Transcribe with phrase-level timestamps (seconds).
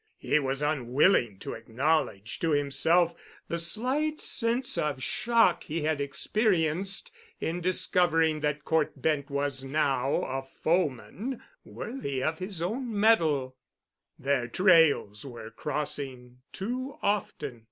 [0.17, 3.13] He was unwilling to acknowledge to himself
[3.47, 10.23] the slight sense of shock he had experienced in discovering that Cort Bent was now
[10.23, 13.55] a foeman worthy of his own metal.
[14.17, 17.59] Their trails were crossing too often.